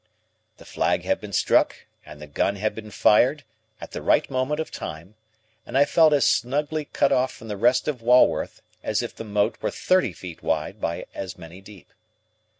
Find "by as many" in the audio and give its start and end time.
10.81-11.61